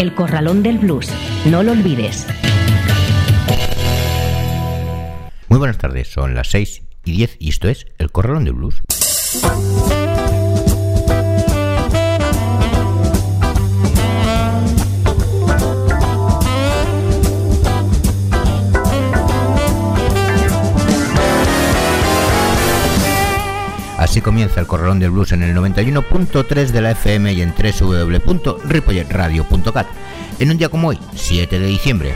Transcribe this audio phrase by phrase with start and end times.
[0.00, 1.10] El Corralón del Blues.
[1.44, 2.26] No lo olvides.
[5.48, 8.80] Muy buenas tardes, son las 6 y 10 y esto es El Corralón del Blues.
[24.10, 29.86] Así comienza el Corralón del Blues en el 91.3 de la FM y en www.ripolletradio.cat.
[30.40, 32.12] En un día como hoy, 7 de diciembre.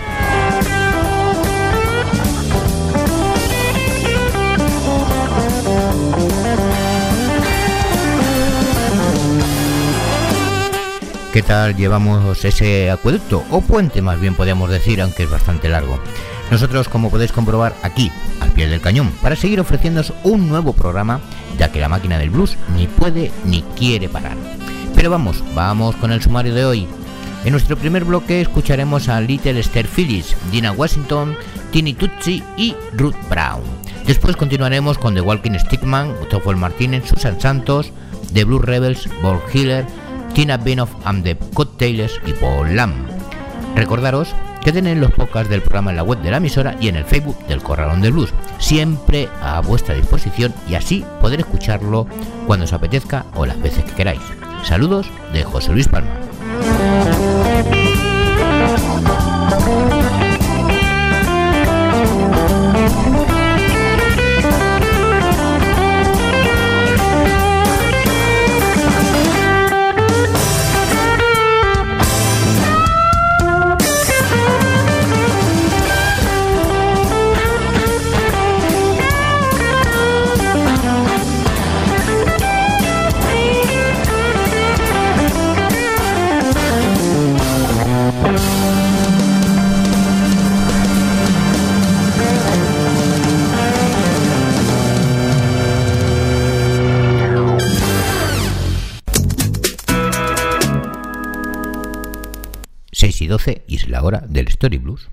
[11.34, 13.42] ¿Qué tal llevamos ese acueducto?
[13.50, 15.98] O puente más bien podríamos decir, aunque es bastante largo.
[16.52, 21.18] Nosotros, como podéis comprobar, aquí, al pie del cañón, para seguir ofreciéndoos un nuevo programa,
[21.58, 24.36] ya que la máquina del blues ni puede ni quiere parar.
[24.94, 26.86] Pero vamos, vamos con el sumario de hoy.
[27.44, 31.36] En nuestro primer bloque escucharemos a Little Esther Phillips, Dina Washington,
[31.72, 33.62] Tini Tutsi y Ruth Brown.
[34.06, 37.90] Después continuaremos con The Walking Stickman, Toffel Martínez, Susan Santos,
[38.32, 39.84] The Blue Rebels, Bob Hiller,
[40.34, 43.06] Tina Benoff and the Cocktailers y Paul Lam.
[43.76, 46.96] Recordaros que tenéis los podcasts del programa en la web de la emisora y en
[46.96, 52.06] el Facebook del Corralón de Blues, siempre a vuestra disposición y así poder escucharlo
[52.46, 54.22] cuando os apetezca o las veces que queráis.
[54.64, 56.23] Saludos de José Luis Palma.
[104.54, 105.08] Story Blues.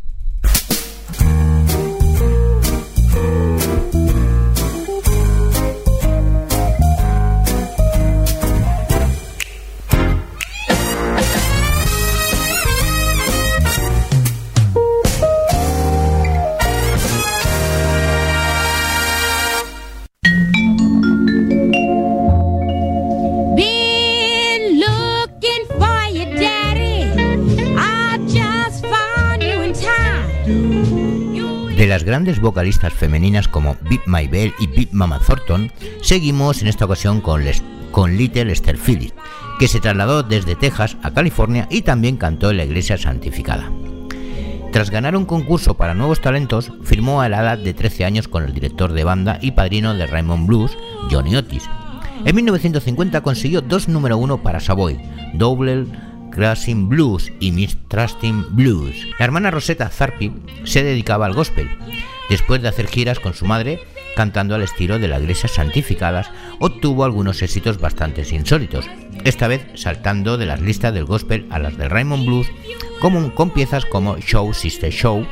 [31.91, 36.85] Las grandes vocalistas femeninas como Beat My Bell y Beat Mama Thornton, seguimos en esta
[36.85, 39.13] ocasión con, Les- con Little Esther Phillips,
[39.59, 43.69] que se trasladó desde Texas a California y también cantó en la iglesia santificada.
[44.71, 48.43] Tras ganar un concurso para nuevos talentos, firmó a la edad de 13 años con
[48.45, 50.77] el director de banda y padrino de Raymond Blues,
[51.11, 51.69] Johnny Otis.
[52.23, 54.97] En 1950 consiguió dos número uno para Savoy,
[55.33, 55.87] Double
[56.31, 58.95] Crossing Blues y Miss Trusting Blues.
[59.19, 60.31] La hermana Rosetta Tharpe
[60.63, 61.69] se dedicaba al gospel.
[62.29, 63.79] Después de hacer giras con su madre,
[64.15, 68.85] cantando al estilo de las iglesias santificadas, obtuvo algunos éxitos bastante insólitos,
[69.23, 72.47] esta vez saltando de las listas del gospel a las del Raymond Blues,
[72.99, 75.25] como con piezas como Show Sister Show,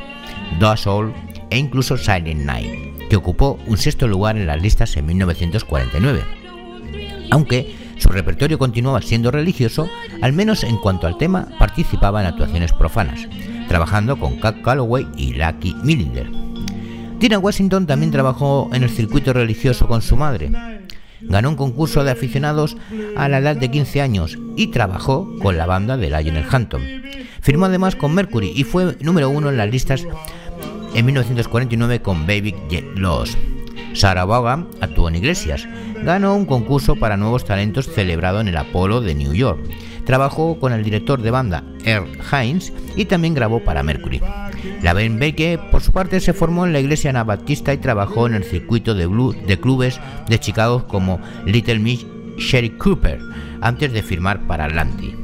[0.58, 1.12] Do Soul
[1.50, 6.22] e incluso Silent Night, que ocupó un sexto lugar en las listas en 1949.
[7.30, 9.88] Aunque su repertorio continuaba siendo religioso,
[10.22, 13.28] al menos en cuanto al tema, participaba en actuaciones profanas,
[13.68, 16.30] trabajando con Cat Calloway y Lucky Millinder.
[17.18, 20.50] Tina Washington también trabajó en el circuito religioso con su madre.
[21.20, 22.78] Ganó un concurso de aficionados
[23.16, 26.82] a la edad de 15 años y trabajó con la banda de Lionel Hampton.
[27.42, 30.06] Firmó además con Mercury y fue número uno en las listas
[30.94, 33.36] en 1949 con Baby Get Lost.
[33.94, 35.66] Sarah Vaughan actuó en iglesias.
[36.02, 39.60] Ganó un concurso para nuevos talentos celebrado en el Apollo de New York.
[40.04, 44.20] Trabajó con el director de banda Earl Hines y también grabó para Mercury.
[44.82, 48.34] La Ben Beke, por su parte, se formó en la iglesia anabaptista y trabajó en
[48.34, 52.06] el circuito de, blues, de clubes de Chicago como Little Miss
[52.38, 53.20] Sherry Cooper
[53.60, 55.16] antes de firmar para Atlantic.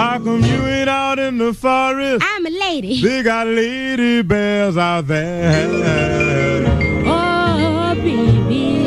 [0.00, 2.24] How come you ain't out in the forest?
[2.26, 3.02] I'm a lady.
[3.02, 6.64] They got lady bears out there.
[7.06, 8.86] Oh, baby.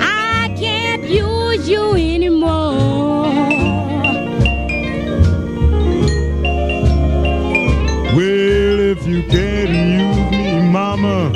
[0.00, 3.22] I can't use you anymore.
[8.16, 11.30] Well, if you can't use me, mama,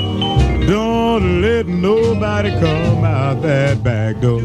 [0.67, 4.43] don't let nobody come out that back door.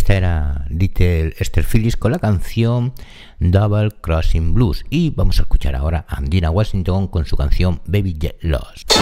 [0.00, 2.94] Esta era Little Esther Phillips con la canción
[3.38, 4.82] Double Crossing Blues.
[4.88, 8.94] Y vamos a escuchar ahora a Andina Washington con su canción Baby Get Lost.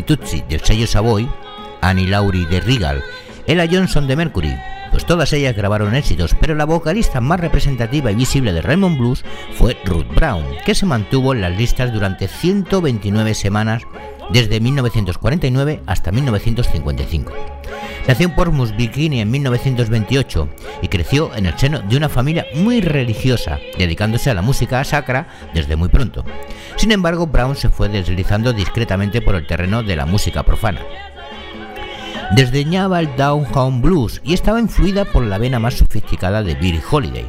[0.00, 1.28] Tutsi del sello Savoy,
[1.82, 3.04] Annie Laurie de Regal,
[3.46, 4.56] Ella Johnson de Mercury,
[4.90, 9.24] pues todas ellas grabaron éxitos, pero la vocalista más representativa y visible de Raymond Blues
[9.54, 13.82] fue Ruth Brown, que se mantuvo en las listas durante 129 semanas
[14.30, 17.32] desde 1949 hasta 1955.
[18.06, 20.48] Nació en Portsmouth, Virginia en 1928
[20.82, 25.28] y creció en el seno de una familia muy religiosa, dedicándose a la música sacra
[25.54, 26.24] desde muy pronto.
[26.76, 30.80] Sin embargo, Brown se fue deslizando discretamente por el terreno de la música profana.
[32.34, 36.82] Desdeñaba el down home blues y estaba influida por la vena más sofisticada de Billie
[36.90, 37.26] Holiday.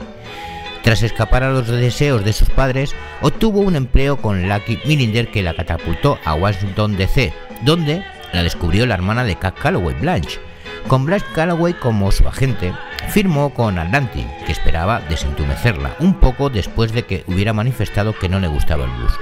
[0.81, 5.43] Tras escapar a los deseos de sus padres, obtuvo un empleo con Lucky Millinder que
[5.43, 8.03] la catapultó a Washington DC, donde
[8.33, 10.39] la descubrió la hermana de Cat Calloway, Blanche.
[10.87, 12.73] Con Bryce Callaway como su agente,
[13.09, 18.39] firmó con Atlantic, que esperaba desentumecerla un poco después de que hubiera manifestado que no
[18.39, 19.13] le gustaba el blues.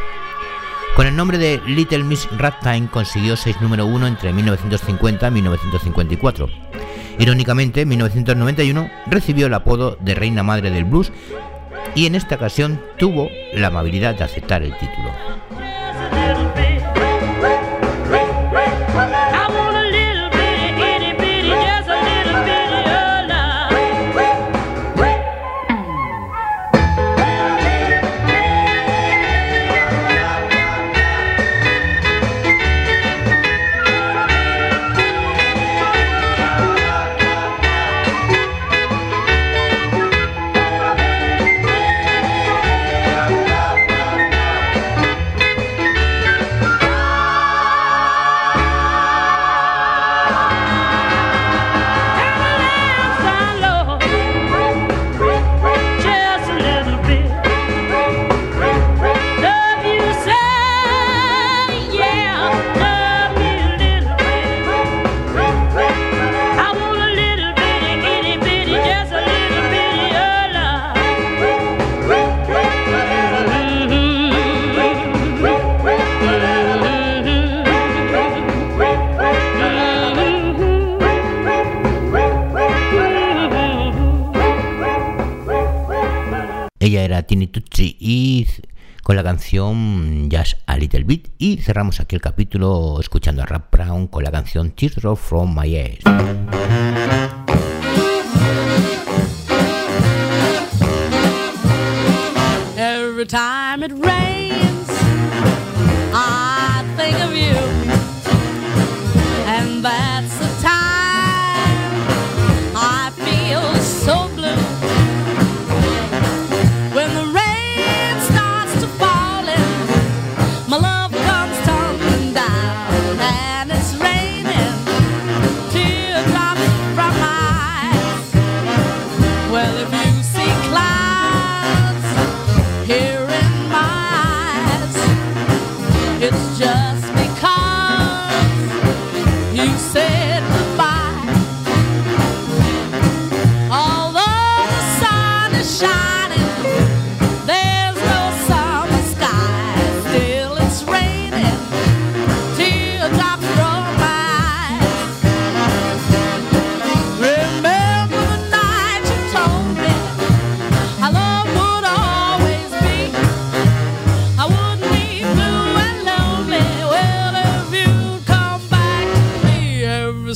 [0.95, 6.49] Con el nombre de Little Miss Ragtime consiguió 6 número 1 entre 1950 y 1954.
[7.17, 11.11] Irónicamente, en 1991 recibió el apodo de Reina Madre del Blues
[11.95, 15.11] y en esta ocasión tuvo la amabilidad de aceptar el título.
[91.81, 96.03] cerramos aquí el capítulo escuchando a Rap Brown con la canción Teardrop from My Eyes.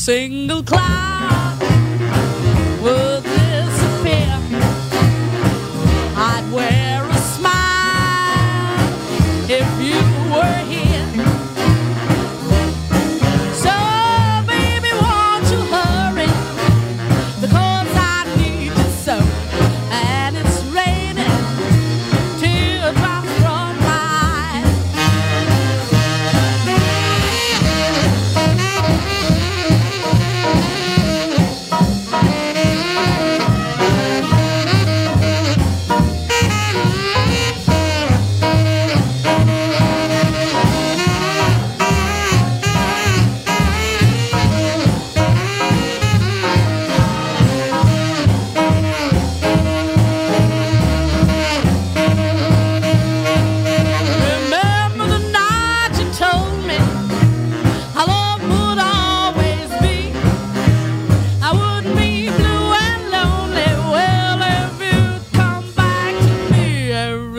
[0.05, 1.14] single cloud.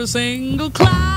[0.07, 1.16] single cloud.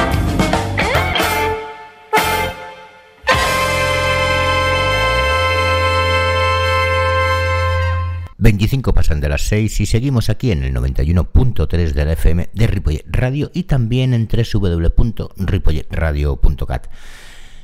[8.51, 12.67] 25 pasan de las 6 y seguimos aquí en el 91.3 de la FM de
[12.67, 16.87] Ripollet Radio y también en www.ripolletradio.cat.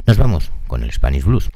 [0.06, 1.50] Nos vamos con el Spanish Blues.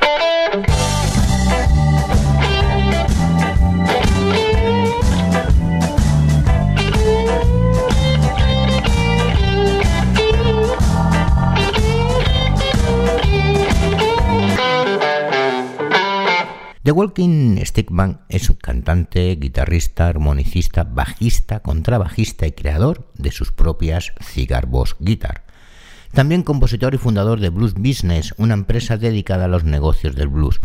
[16.84, 24.14] The Walking Stickman es un cantante, guitarrista, armonicista, bajista, contrabajista y creador de sus propias
[24.20, 25.44] Cigar Boss Guitar.
[26.12, 30.60] También compositor y fundador de Blues Business, una empresa dedicada a los negocios del blues.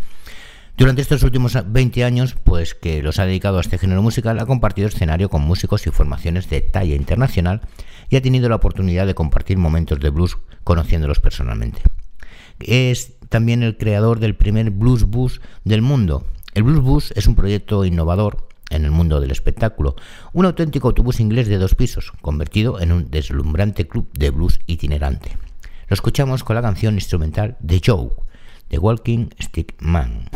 [0.78, 4.46] Durante estos últimos 20 años, pues que los ha dedicado a este género musical, ha
[4.46, 7.60] compartido escenario con músicos y formaciones de talla internacional
[8.08, 11.82] y ha tenido la oportunidad de compartir momentos de blues conociéndolos personalmente.
[12.58, 16.26] Es también el creador del primer Blues Bus del mundo.
[16.54, 19.96] El Blues Bus es un proyecto innovador en el mundo del espectáculo,
[20.32, 25.36] un auténtico autobús inglés de dos pisos, convertido en un deslumbrante club de blues itinerante.
[25.88, 28.10] Lo escuchamos con la canción instrumental The Joe,
[28.68, 30.28] The Walking Stick Man.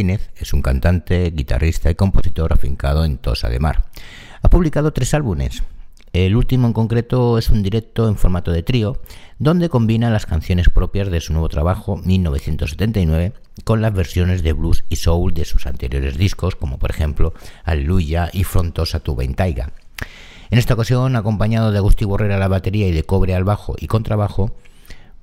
[0.00, 3.84] Es un cantante, guitarrista y compositor afincado en Tosa de Mar.
[4.40, 5.62] Ha publicado tres álbumes.
[6.14, 9.02] El último en concreto es un directo en formato de trío,
[9.38, 13.34] donde combina las canciones propias de su nuevo trabajo 1979
[13.64, 17.34] con las versiones de blues y soul de sus anteriores discos, como por ejemplo
[17.64, 19.74] Aleluya y Frontosa tu Taiga.
[20.50, 23.76] En esta ocasión, acompañado de Agustí Borrera a la batería y de Cobre al bajo
[23.78, 24.56] y contrabajo,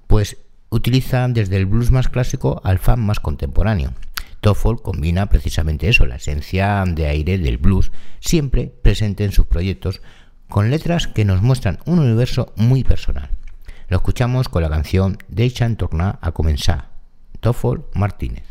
[0.05, 0.37] pues
[0.69, 3.91] utiliza desde el blues más clásico al fan más contemporáneo.
[4.41, 10.01] Toffol combina precisamente eso, la esencia de aire del blues, siempre presente en sus proyectos,
[10.47, 13.29] con letras que nos muestran un universo muy personal.
[13.89, 16.89] Lo escuchamos con la canción Deixa'm tornar a comenzar,
[17.39, 18.43] Toffol Martínez.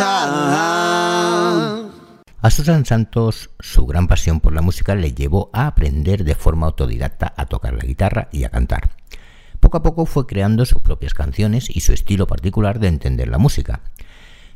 [0.00, 1.84] A.
[2.40, 6.64] A Susan Santos, su gran pasión por la música le llevó a aprender de forma
[6.64, 9.01] autodidacta a tocar la guitarra y a cantar.
[9.72, 13.38] Poco a poco fue creando sus propias canciones y su estilo particular de entender la
[13.38, 13.80] música.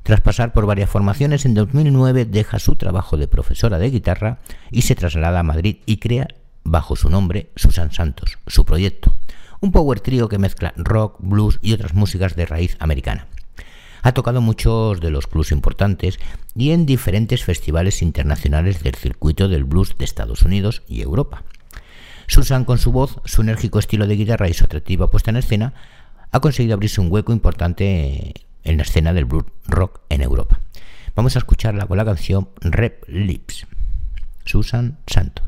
[0.02, 4.82] Tras pasar por varias formaciones, en 2009 deja su trabajo de profesora de guitarra y
[4.82, 6.28] se traslada a Madrid y crea,
[6.64, 9.16] bajo su nombre, Susan Santos, su proyecto,
[9.62, 13.26] un power trio que mezcla rock, blues y otras músicas de raíz americana.
[14.02, 16.18] Ha tocado muchos de los clubs importantes
[16.54, 21.42] y en diferentes festivales internacionales del circuito del blues de Estados Unidos y Europa.
[22.26, 25.74] Susan, con su voz, su enérgico estilo de guitarra y su atractiva puesta en escena,
[26.32, 28.34] ha conseguido abrirse un hueco importante
[28.64, 30.60] en la escena del blues rock en Europa.
[31.14, 33.66] Vamos a escucharla con la canción Rep Lips.
[34.44, 35.46] Susan Santos.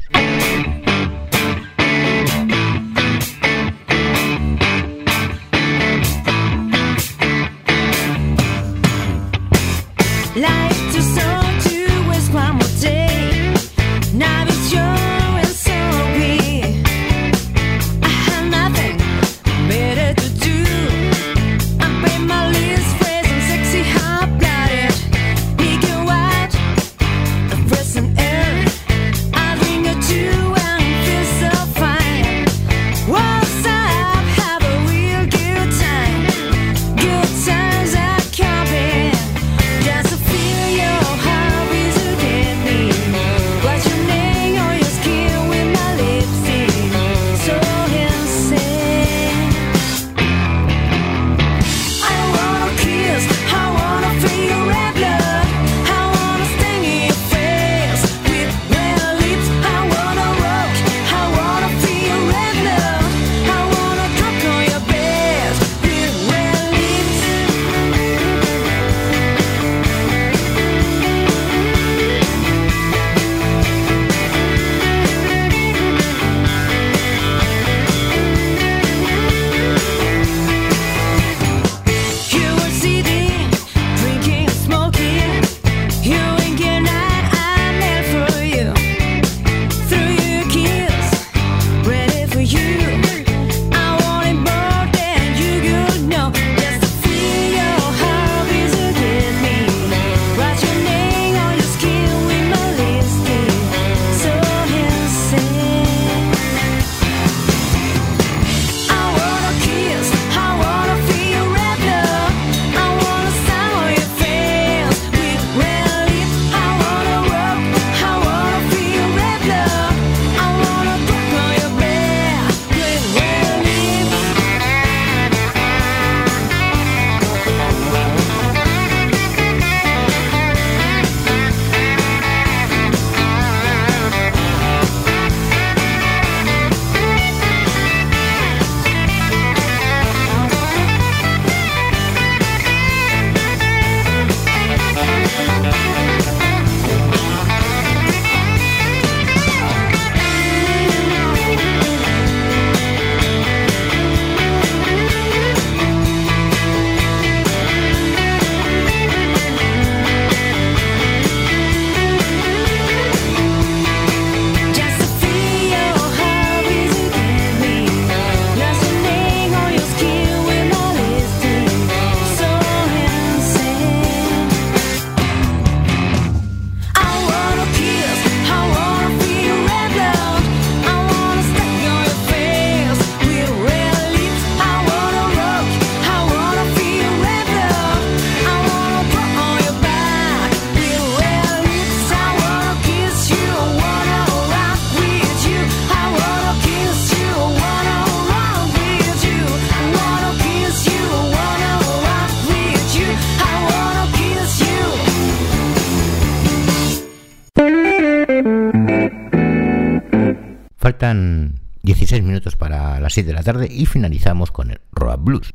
[210.98, 215.52] Faltan 16 minutos para las 7 de la tarde y finalizamos con el Rock Blues.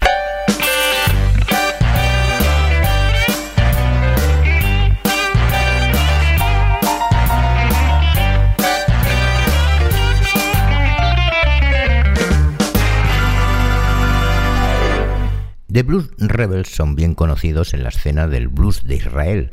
[15.69, 19.51] The Blues Rebels son bien conocidos en la escena del blues de Israel.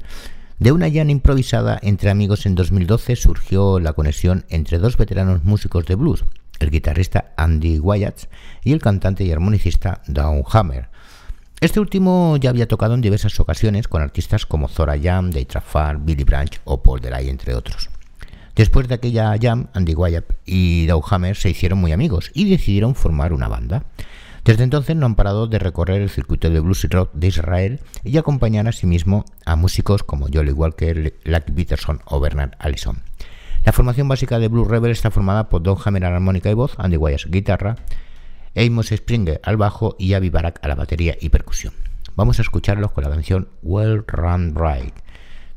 [0.61, 5.87] De una llana improvisada entre amigos en 2012 surgió la conexión entre dos veteranos músicos
[5.87, 6.23] de blues,
[6.59, 8.25] el guitarrista Andy Wyatt
[8.63, 10.91] y el cantante y armonicista Dawn Hammer.
[11.63, 15.97] Este último ya había tocado en diversas ocasiones con artistas como Zora Jam, Dave Trafar,
[15.97, 17.89] Billy Branch o Paul Delay, entre otros.
[18.55, 22.95] Después de aquella jam, Andy Wyatt y Doug Hammer se hicieron muy amigos y decidieron
[22.95, 23.85] formar una banda.
[24.45, 27.81] Desde entonces no han parado de recorrer el circuito de blues y rock de Israel
[28.05, 33.03] y acompañar asimismo a músicos como Jolly Walker, Lucky Peterson o Bernard Allison.
[33.65, 36.55] La formación básica de Blue Rebel está formada por Don Hammer a la armónica y
[36.55, 37.77] voz, Andy Wise guitarra,
[38.57, 41.75] Amos Springer al bajo y Avi Barak a la batería y percusión.
[42.17, 44.95] Vamos a escucharlos con la canción Well Run Right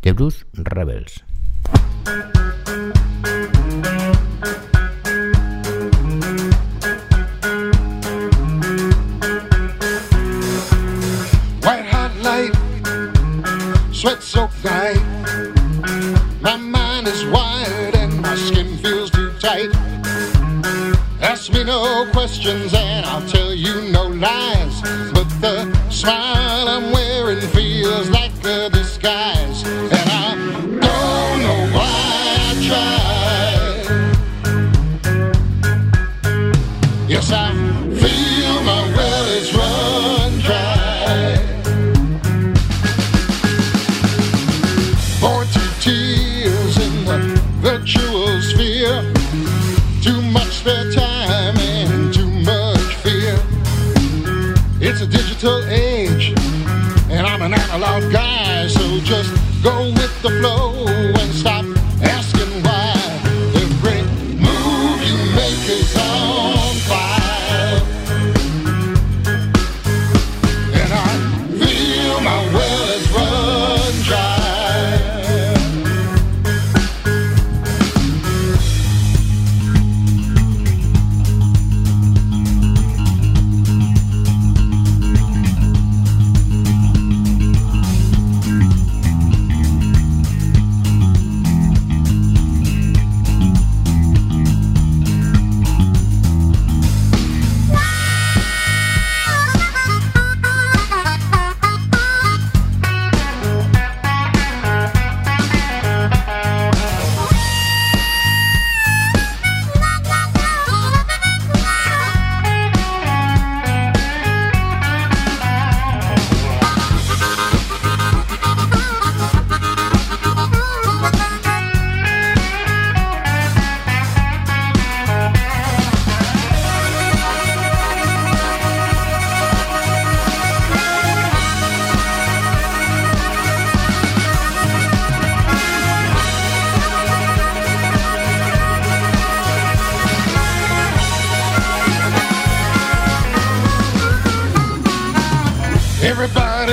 [0.01, 1.23] de Blues Rebels.
[14.03, 14.99] Sweat soaked night.
[16.41, 19.73] My mind is wired and my skin feels too tight.
[21.21, 24.81] Ask me no questions and I'll tell you no lies.
[25.13, 26.52] But the smile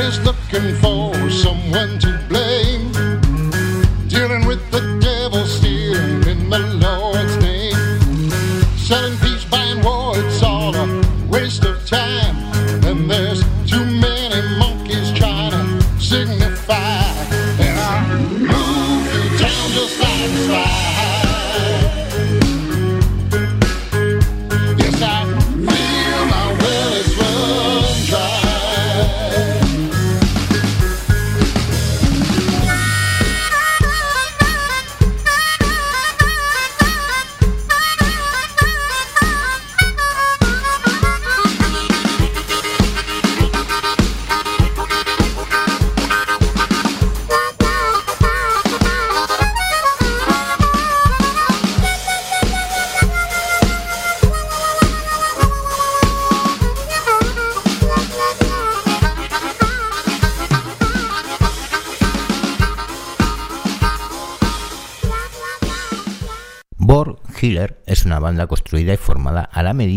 [0.02, 2.19] Everybody's looking for someone to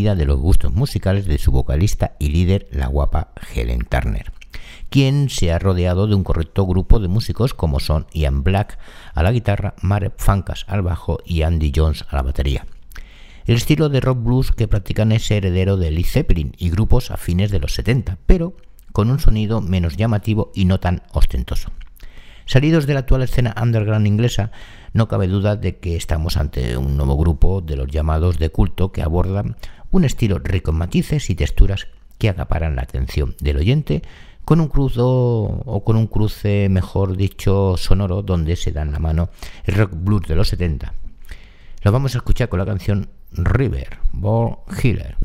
[0.03, 4.33] de los gustos musicales de su vocalista y líder, la guapa Helen Turner,
[4.89, 8.77] quien se ha rodeado de un correcto grupo de músicos como son Ian Black
[9.13, 12.65] a la guitarra, Marek Fankas al bajo y Andy Jones a la batería.
[13.45, 17.49] El estilo de rock blues que practican es heredero de Led Zeppelin y grupos afines
[17.49, 18.55] de los 70, pero
[18.91, 21.71] con un sonido menos llamativo y no tan ostentoso.
[22.45, 24.51] Salidos de la actual escena underground inglesa,
[24.91, 28.91] no cabe duda de que estamos ante un nuevo grupo de los llamados de culto
[28.91, 29.55] que abordan
[29.93, 31.87] un estilo rico en matices y texturas
[32.17, 34.01] que acaparan la atención del oyente
[34.43, 39.29] con un cruzo o con un cruce, mejor dicho, sonoro donde se dan la mano
[39.63, 40.93] el rock blues de los 70.
[41.83, 45.15] Lo vamos a escuchar con la canción River, Born Healer.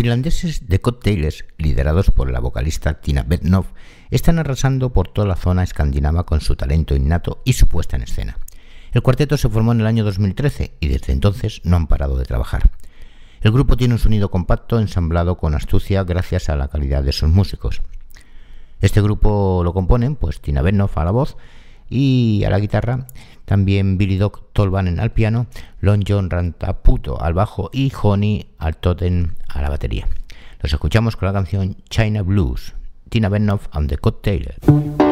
[0.00, 3.66] Finlandeses de Cocktails, liderados por la vocalista Tina Bednov,
[4.10, 8.04] están arrasando por toda la zona escandinava con su talento innato y su puesta en
[8.04, 8.38] escena.
[8.92, 12.24] El cuarteto se formó en el año 2013 y desde entonces no han parado de
[12.24, 12.70] trabajar.
[13.42, 17.28] El grupo tiene un sonido compacto ensamblado con astucia gracias a la calidad de sus
[17.28, 17.82] músicos.
[18.80, 21.36] Este grupo lo componen pues Tina Bednov a la voz
[21.90, 23.06] y a la guitarra,
[23.50, 25.48] también Billy Doc Tolvanen al piano,
[25.80, 30.06] Lon John Rantaputo al bajo y Honey al totem a la batería.
[30.60, 32.74] Los escuchamos con la canción China Blues,
[33.08, 35.09] Tina Bednov and the Cocktailers.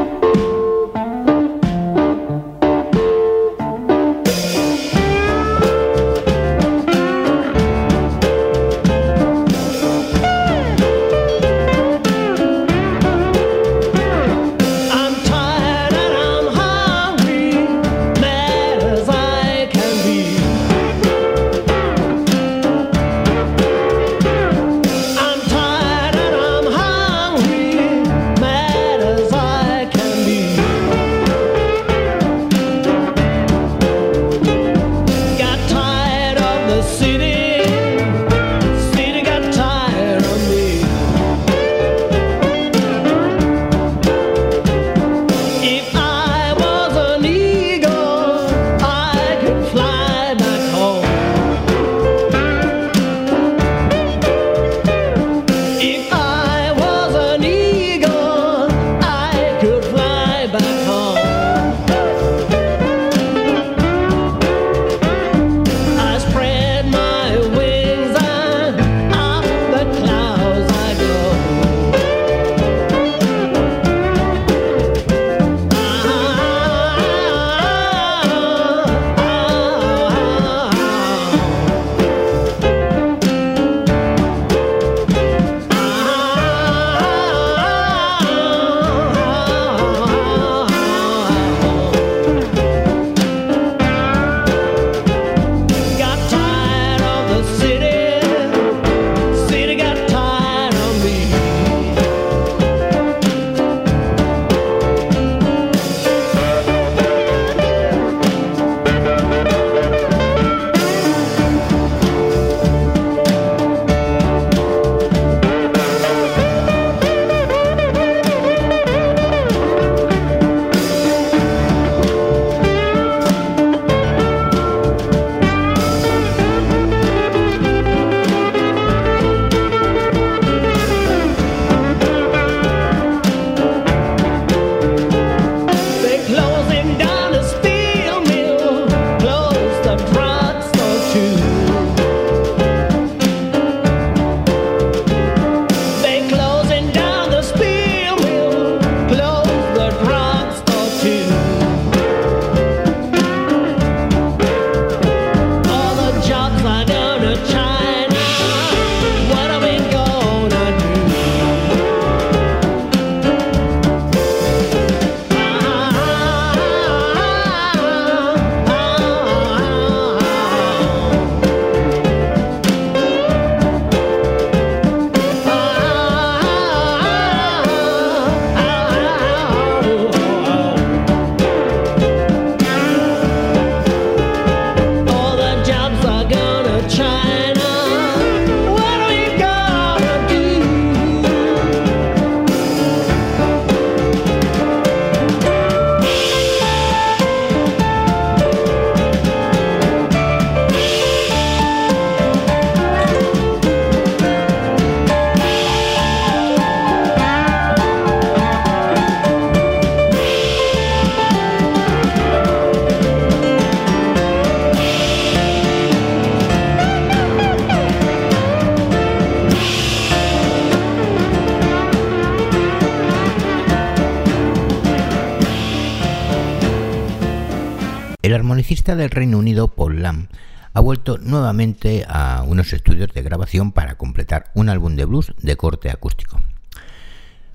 [228.29, 230.29] El armonicista del Reino Unido, Paul Lamb,
[230.75, 235.57] ha vuelto nuevamente a unos estudios de grabación para completar un álbum de blues de
[235.57, 236.39] corte acústico.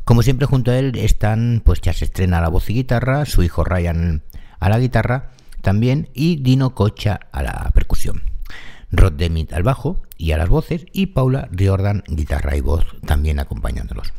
[0.04, 3.44] Como siempre junto a él están, pues ya se estrena la voz y guitarra, su
[3.44, 4.24] hijo Ryan
[4.60, 5.30] a la guitarra
[5.62, 8.24] también y Dino Cocha a la percusión.
[8.92, 13.38] Rod Demit al bajo y a las voces y Paula Riordan guitarra y voz también
[13.40, 14.12] acompañándolos.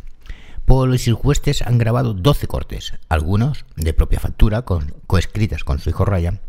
[0.66, 5.78] Paul y sus huestes han grabado 12 cortes, algunos de propia factura, con, coescritas con
[5.78, 6.40] su hijo Ryan,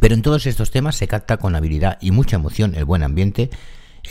[0.00, 3.50] pero en todos estos temas se capta con habilidad y mucha emoción el buen ambiente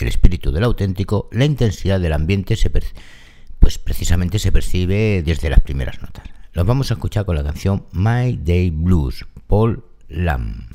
[0.00, 5.60] el espíritu del auténtico, la intensidad del ambiente se pues precisamente se percibe desde las
[5.60, 6.24] primeras notas.
[6.52, 10.68] Los vamos a escuchar con la canción My Day Blues, Paul Lamb.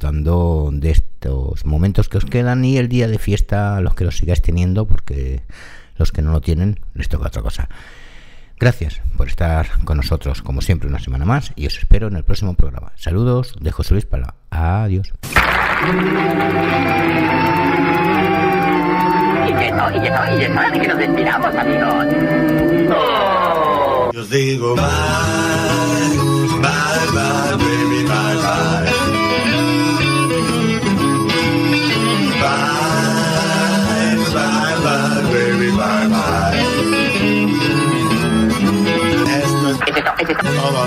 [0.00, 4.16] Disfrutando de estos momentos que os quedan y el día de fiesta, los que los
[4.16, 5.42] sigáis teniendo, porque
[5.96, 7.68] los que no lo tienen les toca otra cosa.
[8.58, 12.24] Gracias por estar con nosotros, como siempre, una semana más y os espero en el
[12.24, 12.92] próximo programa.
[12.96, 14.36] Saludos de José Luis Pala.
[14.48, 15.12] Adiós.
[19.46, 20.10] Y y y que
[20.48, 20.72] nos.
[24.12, 25.49] Yo os digo bye,